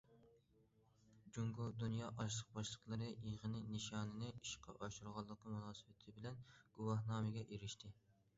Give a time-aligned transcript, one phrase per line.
[1.35, 6.43] جۇڭگو دۇنيا ئاشلىق باشلىقلىرى يىغىنى نىشانىنى ئىشقا ئاشۇرغانلىقى مۇناسىۋىتى بىلەن
[6.81, 7.95] گۇۋاھنامىگە ئېرىشتى.